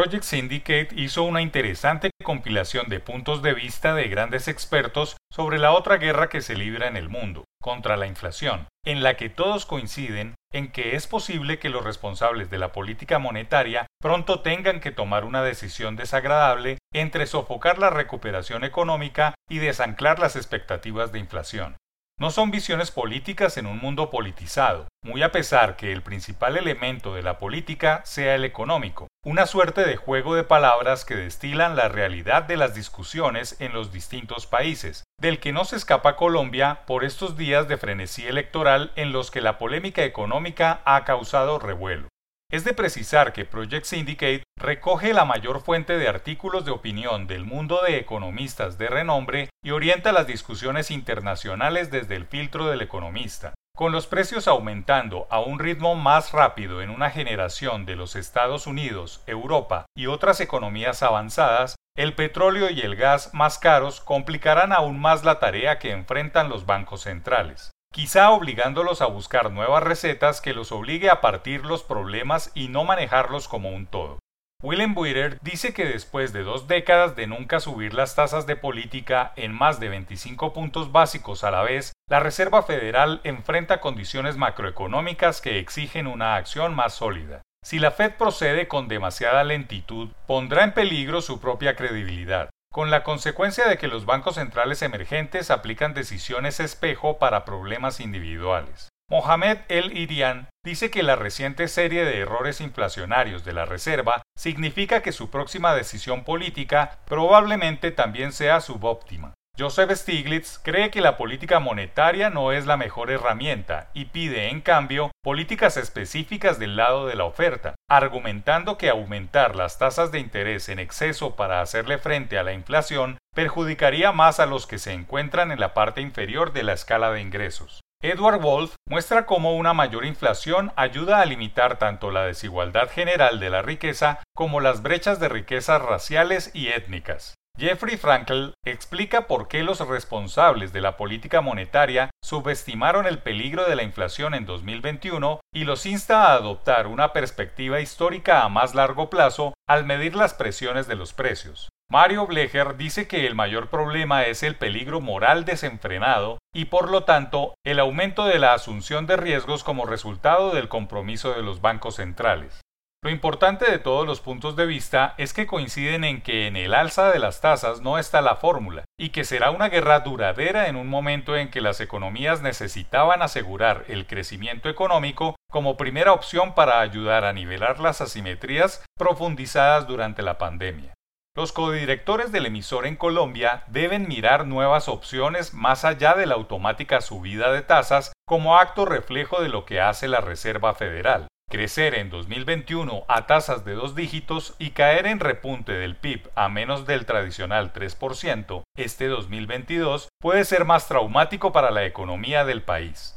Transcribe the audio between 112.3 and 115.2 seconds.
no es la mejor herramienta y pide, en cambio,